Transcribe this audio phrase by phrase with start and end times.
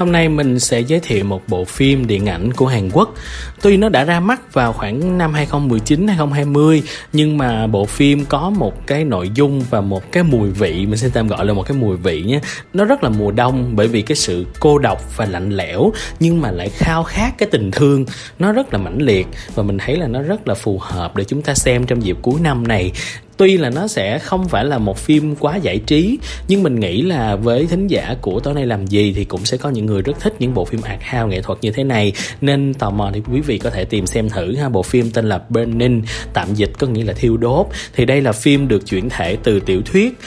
[0.00, 3.14] Hôm nay mình sẽ giới thiệu một bộ phim điện ảnh của Hàn Quốc.
[3.62, 8.50] Tuy nó đã ra mắt vào khoảng năm 2019 2020 nhưng mà bộ phim có
[8.50, 11.62] một cái nội dung và một cái mùi vị mình sẽ tạm gọi là một
[11.62, 12.40] cái mùi vị nhé.
[12.74, 16.40] Nó rất là mùa đông bởi vì cái sự cô độc và lạnh lẽo, nhưng
[16.40, 18.04] mà lại khao khát cái tình thương
[18.38, 21.24] nó rất là mãnh liệt và mình thấy là nó rất là phù hợp để
[21.24, 22.92] chúng ta xem trong dịp cuối năm này
[23.40, 27.02] tuy là nó sẽ không phải là một phim quá giải trí, nhưng mình nghĩ
[27.02, 30.02] là với thính giả của tối nay làm gì thì cũng sẽ có những người
[30.02, 32.12] rất thích những bộ phim art house nghệ thuật như thế này.
[32.40, 35.28] Nên tò mò thì quý vị có thể tìm xem thử ha, bộ phim tên
[35.28, 37.66] là Burning, tạm dịch có nghĩa là thiêu đốt.
[37.94, 40.18] Thì đây là phim được chuyển thể từ tiểu thuyết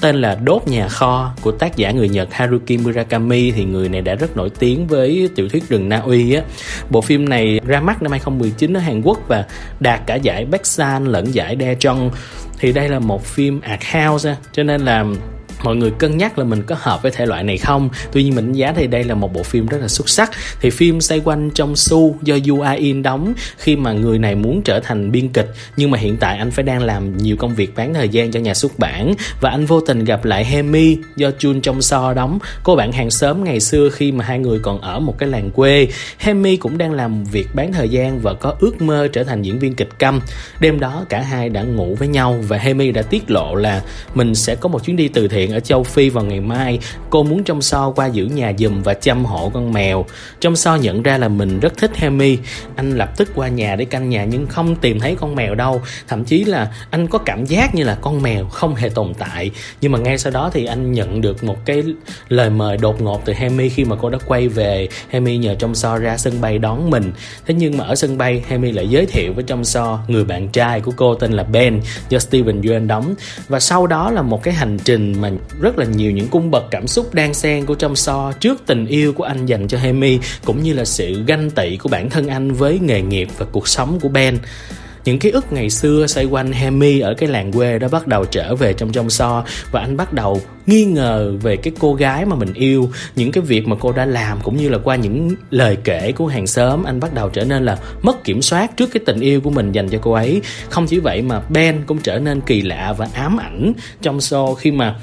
[0.00, 3.50] tên là Đốt nhà kho của tác giả người Nhật Haruki Murakami.
[3.50, 6.42] Thì người này đã rất nổi tiếng với tiểu thuyết rừng Na Uy á.
[6.90, 9.44] Bộ phim này ra mắt năm 2019 ở Hàn Quốc và
[9.80, 12.10] đạt cả giải Busan lẫn giải Daejeon
[12.58, 15.04] thì đây là một phim art house cho nên là
[15.62, 17.88] mọi người cân nhắc là mình có hợp với thể loại này không?
[18.12, 20.30] Tuy nhiên mình đánh giá thì đây là một bộ phim rất là xuất sắc.
[20.60, 24.34] Thì phim xoay quanh trong su do Yu A In đóng khi mà người này
[24.34, 25.50] muốn trở thành biên kịch.
[25.76, 28.40] Nhưng mà hiện tại anh phải đang làm nhiều công việc bán thời gian cho
[28.40, 29.14] nhà xuất bản.
[29.40, 32.38] Và anh vô tình gặp lại Hemi do Chun Trong So đóng.
[32.62, 35.50] Cô bạn hàng xóm ngày xưa khi mà hai người còn ở một cái làng
[35.50, 35.88] quê.
[36.18, 39.58] Hemi cũng đang làm việc bán thời gian và có ước mơ trở thành diễn
[39.58, 40.20] viên kịch câm.
[40.60, 43.82] Đêm đó cả hai đã ngủ với nhau và Hemi đã tiết lộ là
[44.14, 46.78] mình sẽ có một chuyến đi từ thiện ở châu Phi vào ngày mai.
[47.10, 50.04] Cô muốn trong so qua giữ nhà giùm và chăm hộ con mèo.
[50.40, 52.38] Trong so nhận ra là mình rất thích Hemi.
[52.76, 55.82] Anh lập tức qua nhà để canh nhà nhưng không tìm thấy con mèo đâu.
[56.08, 59.50] Thậm chí là anh có cảm giác như là con mèo không hề tồn tại.
[59.80, 61.82] Nhưng mà ngay sau đó thì anh nhận được một cái
[62.28, 64.88] lời mời đột ngột từ Hemi khi mà cô đã quay về.
[65.08, 67.12] Hemi nhờ trong so ra sân bay đón mình.
[67.46, 70.48] Thế nhưng mà ở sân bay, Hemi lại giới thiệu với trong so người bạn
[70.48, 73.14] trai của cô tên là Ben do Steven Yeun đóng.
[73.48, 76.64] Và sau đó là một cái hành trình mà rất là nhiều những cung bậc
[76.70, 80.18] cảm xúc đang xen của trong so trước tình yêu của anh dành cho Hemi,
[80.44, 83.68] cũng như là sự ganh tị của bản thân anh với nghề nghiệp và cuộc
[83.68, 84.38] sống của Ben.
[85.04, 88.24] Những ký ức ngày xưa xoay quanh Hemi ở cái làng quê đó bắt đầu
[88.24, 92.24] trở về trong trong so, và anh bắt đầu nghi ngờ về cái cô gái
[92.24, 92.90] mà mình yêu.
[93.16, 96.26] Những cái việc mà cô đã làm cũng như là qua những lời kể của
[96.26, 99.40] hàng xóm, anh bắt đầu trở nên là mất kiểm soát trước cái tình yêu
[99.40, 100.40] của mình dành cho cô ấy.
[100.68, 103.72] Không chỉ vậy mà Ben cũng trở nên kỳ lạ và ám ảnh
[104.02, 104.96] trong so khi mà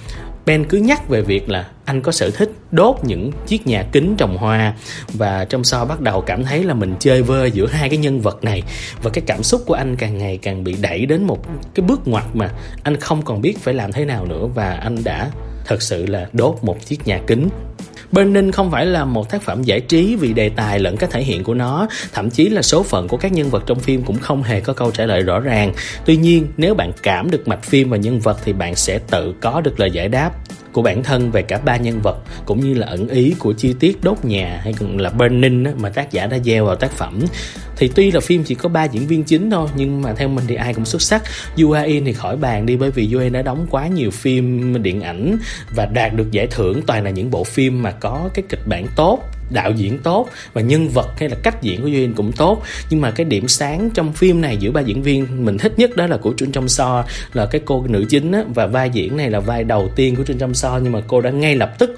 [0.47, 4.15] Ben cứ nhắc về việc là anh có sở thích đốt những chiếc nhà kính
[4.17, 4.73] trồng hoa.
[5.13, 8.21] Và trong sau bắt đầu cảm thấy là mình chơi vơi giữa hai cái nhân
[8.21, 8.63] vật này.
[9.03, 12.07] Và cái cảm xúc của anh càng ngày càng bị đẩy đến một cái bước
[12.07, 12.49] ngoặt mà
[12.83, 14.45] anh không còn biết phải làm thế nào nữa.
[14.55, 15.29] Và anh đã
[15.65, 17.49] thật sự là đốt một chiếc nhà kính
[18.11, 21.09] Bên Ninh không phải là một tác phẩm giải trí vì đề tài lẫn cách
[21.11, 24.03] thể hiện của nó, thậm chí là số phận của các nhân vật trong phim
[24.03, 25.73] cũng không hề có câu trả lời rõ ràng.
[26.05, 29.33] Tuy nhiên, nếu bạn cảm được mạch phim và nhân vật thì bạn sẽ tự
[29.41, 30.31] có được lời giải đáp
[30.77, 33.75] của bản thân về cả ba nhân vật, cũng như là ẩn ý của chi
[33.79, 37.19] tiết đốt nhà hay còn là burning mà tác giả đã gieo vào tác phẩm.
[37.77, 40.45] Thì tuy là phim chỉ có ba diễn viên chính thôi, nhưng mà theo mình
[40.47, 41.23] thì ai cũng xuất sắc.
[41.61, 45.37] Yuain thì khỏi bàn đi, bởi vì Yuain đã đóng quá nhiều phim điện ảnh
[45.75, 46.81] và đạt được giải thưởng.
[46.87, 50.61] Toàn là những bộ phim mà có cái kịch bản tốt đạo diễn tốt và
[50.61, 52.63] nhân vật hay là cách diễn của Duyên cũng tốt.
[52.89, 55.95] Nhưng mà cái điểm sáng trong phim này giữa ba diễn viên mình thích nhất
[55.95, 59.17] đó là của Trinh Trong So là cái cô nữ chính á, và vai diễn
[59.17, 61.79] này là vai đầu tiên của Trinh Trong So nhưng mà cô đã ngay lập
[61.79, 61.95] tức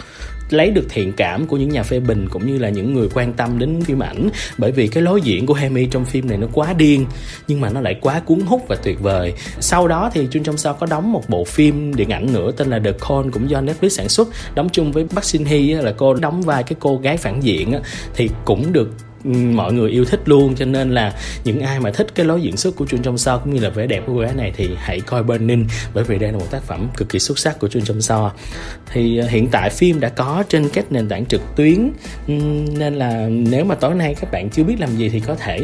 [0.49, 3.33] lấy được thiện cảm của những nhà phê bình cũng như là những người quan
[3.33, 4.29] tâm đến phim ảnh.
[4.57, 7.05] Bởi vì cái lối diễn của Hemi trong phim này nó quá điên,
[7.47, 9.33] nhưng mà nó lại quá cuốn hút và tuyệt vời.
[9.59, 12.69] Sau đó thì Jun Trong Sao có đóng một bộ phim điện ảnh nữa tên
[12.69, 15.93] là The Con cũng do Netflix sản xuất, đóng chung với Park Shin Hye là
[15.97, 17.73] cô đóng vai cái cô gái phản diện
[18.15, 18.89] thì cũng được
[19.23, 20.55] mọi người yêu thích luôn.
[20.55, 21.13] Cho nên là
[21.43, 23.69] những ai mà thích cái lối diễn xuất của Chun Trong So cũng như là
[23.69, 26.51] vẻ đẹp của cô gái này thì hãy coi Burning, bởi vì đây là một
[26.51, 28.31] tác phẩm cực kỳ xuất sắc của Chun Trong So.
[28.93, 31.91] Thì ờ, hiện tại phim đã có trên các nền tảng trực tuyến.
[32.77, 35.59] Nên là nếu mà tối nay các bạn chưa biết làm gì thì có thể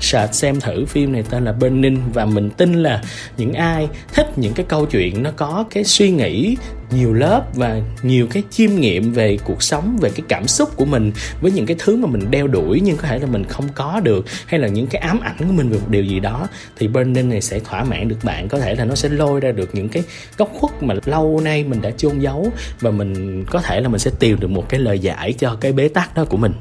[0.00, 3.02] search xem thử phim này tên là Burning và mình tin là
[3.36, 6.56] những ai thích những cái câu chuyện nó có cái suy nghĩ
[6.90, 10.84] nhiều lớp và nhiều cái chiêm nghiệm về cuộc sống, về cái cảm xúc của
[10.84, 13.68] mình với những cái thứ mà mình đeo đuổi nhưng có thể là mình không
[13.74, 16.48] có được hay là những cái ám ảnh của mình về một điều gì đó,
[16.76, 18.48] thì Burning này sẽ thỏa mãn được bạn.
[18.48, 20.02] Có thể là nó sẽ lôi ra được những cái
[20.38, 23.98] góc khuất mà lâu nay mình đã chôn giấu và mình có thể là mình
[23.98, 26.52] sẽ tìm được một cái lời giải cho cái bế tắc đó của mình.